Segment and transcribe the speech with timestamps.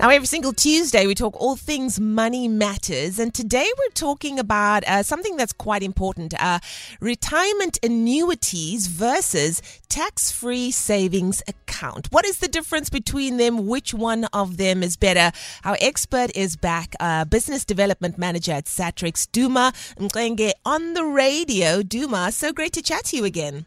[0.00, 3.18] Now, every single Tuesday, we talk all things money matters.
[3.18, 6.60] And today we're talking about uh, something that's quite important uh,
[7.00, 9.60] retirement annuities versus
[9.90, 12.08] tax free savings account.
[12.12, 13.66] What is the difference between them?
[13.66, 15.36] Which one of them is better?
[15.66, 21.82] Our expert is back, uh, business development manager at Satrix, Duma Mxenge, on the radio.
[21.82, 23.66] Duma, so great to chat to you again.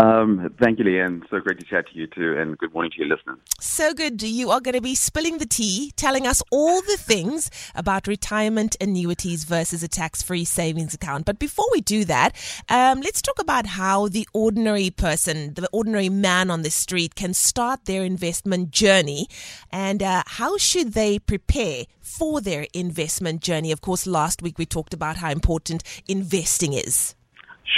[0.00, 1.24] Um, thank you, Leigh-Anne.
[1.28, 3.38] So great to chat to you too, and good morning to your listeners.
[3.60, 4.22] So good.
[4.22, 8.76] You are going to be spilling the tea, telling us all the things about retirement
[8.80, 11.26] annuities versus a tax free savings account.
[11.26, 12.34] But before we do that,
[12.70, 17.34] um, let's talk about how the ordinary person, the ordinary man on the street, can
[17.34, 19.26] start their investment journey
[19.70, 23.70] and uh, how should they prepare for their investment journey.
[23.70, 27.14] Of course, last week we talked about how important investing is.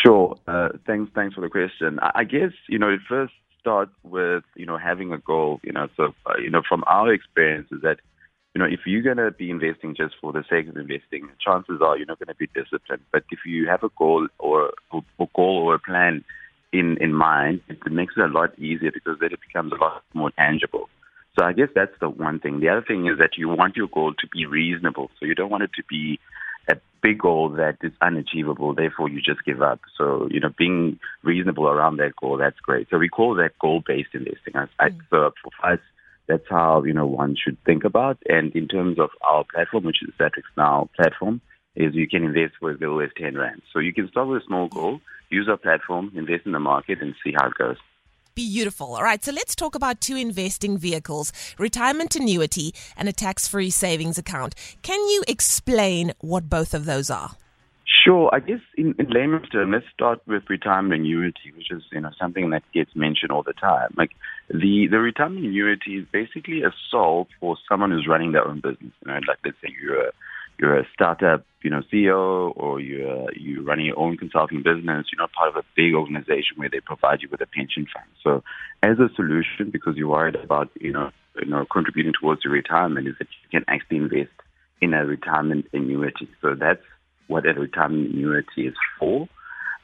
[0.00, 0.36] Sure.
[0.46, 1.10] Uh, thanks.
[1.14, 1.98] Thanks for the question.
[2.00, 5.60] I, I guess you know it first starts with you know having a goal.
[5.62, 7.98] You know, so uh, you know from our experience is that
[8.54, 11.96] you know if you're to be investing just for the sake of investing, chances are
[11.96, 13.02] you're not to be disciplined.
[13.12, 16.24] But if you have a goal or a goal or a plan
[16.72, 20.02] in in mind, it makes it a lot easier because then it becomes a lot
[20.14, 20.88] more tangible.
[21.38, 22.60] So I guess that's the one thing.
[22.60, 25.10] The other thing is that you want your goal to be reasonable.
[25.18, 26.18] So you don't want it to be
[26.68, 29.80] a big goal that is unachievable, therefore you just give up.
[29.98, 32.88] So, you know, being reasonable around that goal, that's great.
[32.90, 34.54] So we call that goal-based investing.
[34.56, 35.00] I, I, mm.
[35.10, 35.80] so for us,
[36.28, 38.18] that's how, you know, one should think about.
[38.28, 41.40] And in terms of our platform, which is Satrix Now platform,
[41.74, 43.62] is you can invest with as little as 10 Rand.
[43.72, 47.00] So you can start with a small goal, use our platform, invest in the market,
[47.00, 47.76] and see how it goes.
[48.34, 48.94] Beautiful.
[48.94, 53.70] All right, so let's talk about two investing vehicles retirement annuity and a tax free
[53.70, 54.54] savings account.
[54.82, 57.32] Can you explain what both of those are?
[58.04, 58.30] Sure.
[58.32, 62.10] I guess in, in layman's terms, let's start with retirement annuity, which is you know
[62.18, 63.94] something that gets mentioned all the time.
[63.96, 64.12] Like
[64.48, 68.92] the the retirement annuity is basically a solve for someone who's running their own business.
[69.04, 70.12] You know, like let's say you're a
[70.62, 75.06] you're a startup, you know, CEO, or you're you're running your own consulting business.
[75.10, 78.06] You're not part of a big organization where they provide you with a pension fund.
[78.22, 78.44] So,
[78.82, 83.08] as a solution, because you're worried about you know you know contributing towards your retirement,
[83.08, 84.30] is that you can actually invest
[84.80, 86.28] in a retirement annuity.
[86.40, 86.82] So that's
[87.26, 89.28] what a retirement annuity is for.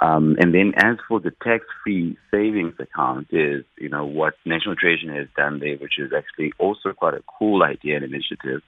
[0.01, 5.17] Um, and then as for the tax-free savings account is, you know, what National Treasury
[5.17, 8.63] has done there, which is actually also quite a cool idea and initiative,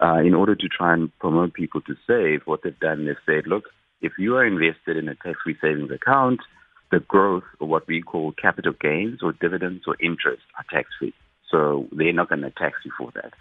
[0.00, 3.46] uh, in order to try and promote people to save, what they've done is said,
[3.46, 3.64] look,
[4.00, 6.40] if you are invested in a tax-free savings account,
[6.90, 11.14] the growth or what we call capital gains or dividends or interest are tax-free.
[11.50, 13.32] So they're not going to tax you for that.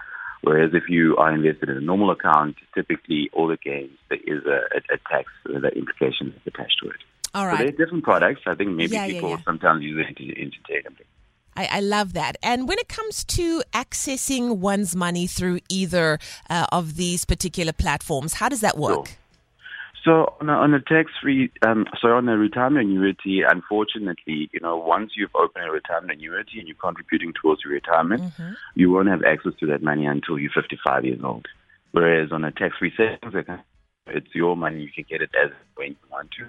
[0.41, 4.43] Whereas if you are invested in a normal account, typically all the gains, there is
[4.45, 6.97] a, a, a tax the implication is attached to it.
[7.33, 7.59] All So right.
[7.59, 8.41] they're different products.
[8.45, 9.37] I think maybe Yeah, yeah, people yeah.
[9.45, 11.05] sometimes use it interchangeably.
[11.55, 12.37] I, I love that.
[12.41, 16.19] And when it comes to accessing one's money through either
[16.49, 19.07] uh, of these particular platforms, how does that work?
[19.07, 19.17] Sure.
[20.03, 24.75] So on a, on a tax-free, um, so on a retirement annuity, unfortunately, you know,
[24.75, 28.51] once you've opened a retirement annuity and you're contributing towards your retirement, Mm-hmm.
[28.75, 31.45] you won't have access to that money until you're 55 years old.
[31.91, 33.61] Whereas on a tax-free savings account,
[34.07, 34.81] it's your money.
[34.81, 36.47] You can get it as when you want to.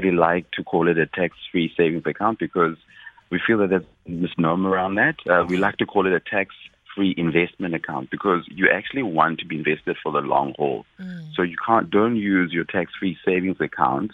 [0.00, 2.76] We like to call it a tax-free savings account because
[3.30, 5.16] we feel that there's a misnomer around that.
[5.28, 9.46] Uh, we like to call it a tax-free investment account because you actually want to
[9.46, 10.84] be invested for the long haul.
[11.34, 14.12] So you can't don't use your tax-free savings account,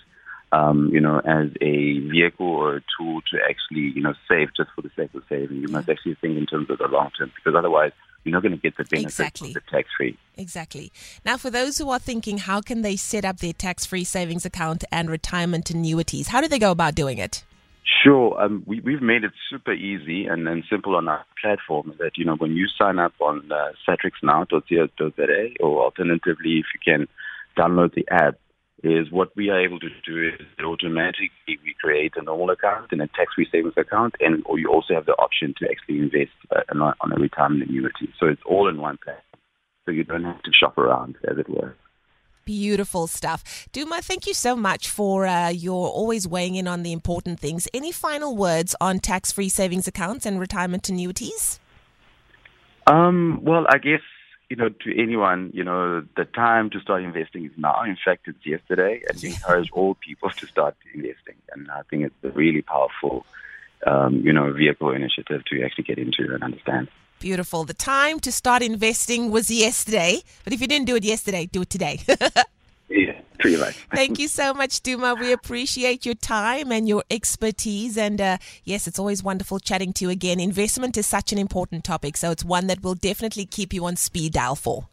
[0.52, 4.70] um, you know, as a vehicle or a tool to actually, you know, save just
[4.74, 5.58] for the sake of saving.
[5.58, 7.92] You must actually think in terms of the long term because otherwise
[8.24, 9.48] you're not going to get the benefits Exactly.
[9.48, 10.18] of the tax-free.
[10.36, 10.90] Exactly.
[11.24, 14.44] Now, for those who are thinking, how can they set up their tax free savings
[14.46, 16.28] account and retirement annuities?
[16.28, 17.44] How do they go about doing it?
[17.84, 18.40] Sure.
[18.40, 22.24] Um, we, we've made it super easy and, and simple on our platform that, you
[22.24, 27.06] know, when you sign up on uh, satrixnow.co.za or alternatively, if you can
[27.58, 28.36] download the app,
[28.82, 33.00] is what we are able to do is automatically we create a normal account and
[33.00, 36.60] a tax-free savings account, and or you also have the option to actually invest uh,
[36.70, 38.12] on a- retirement annuity.
[38.20, 39.24] So it's all in one platform.
[39.86, 41.74] So you don't have to shop around, as it were.
[42.44, 43.68] Beautiful stuff.
[43.72, 47.66] Duma, thank you so much for uh, your always weighing in on the important things.
[47.72, 51.58] Any final words on tax free savings accounts and retirement annuities?
[52.86, 54.02] Um, well, I guess,
[54.50, 57.82] you know, to anyone, you know, the time to start investing is now.
[57.84, 61.36] In fact, it's yesterday, and we encourage all people to start investing.
[61.52, 63.24] And I think it's a really powerful,
[63.86, 66.88] um, you know, vehicle initiative to actually get into and understand.
[67.24, 67.64] Beautiful.
[67.64, 71.62] The time to start investing was yesterday, but if you didn't do it yesterday, do
[71.62, 72.00] it today.
[72.90, 73.74] Yeah, pretty much.
[73.94, 75.14] Thank you so much, Duma.
[75.18, 77.96] We appreciate your time and your expertise.
[77.96, 80.38] And uh, yes, it's always wonderful chatting to you again.
[80.38, 83.96] Investment is such an important topic, so it's one that will definitely keep you on
[83.96, 84.86] speed dial for.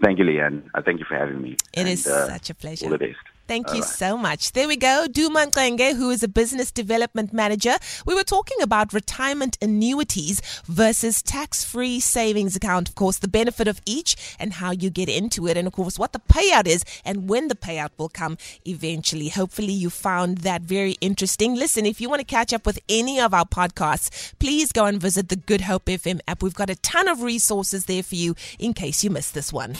[0.00, 0.70] Thank you, Leigh-Anne.
[0.72, 1.54] Uh, thank you for having me.
[1.72, 2.86] It And, is uh, such a pleasure.
[2.86, 3.18] All the best.
[3.50, 3.90] Thank All you right.
[3.90, 4.52] so much.
[4.52, 5.08] There we go.
[5.10, 7.78] Duma Mxenge, who is a business development manager.
[8.06, 12.88] We were talking about retirement annuities versus tax free savings account.
[12.88, 15.56] Of course, the benefit of each and how you get into it.
[15.56, 19.30] And of course, what the payout is and when the payout will come eventually.
[19.30, 21.56] Hopefully, you found that very interesting.
[21.56, 25.00] Listen, if you want to catch up with any of our podcasts, please go and
[25.00, 26.40] visit the Good Hope FM app.
[26.40, 29.74] We've got a ton of resources there for you in case you missed this one.